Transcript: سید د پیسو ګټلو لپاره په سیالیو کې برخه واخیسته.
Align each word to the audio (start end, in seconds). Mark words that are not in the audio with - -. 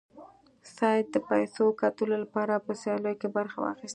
سید 0.75 1.05
د 1.11 1.15
پیسو 1.29 1.65
ګټلو 1.81 2.15
لپاره 2.23 2.53
په 2.65 2.71
سیالیو 2.81 3.19
کې 3.21 3.27
برخه 3.37 3.57
واخیسته. 3.61 3.89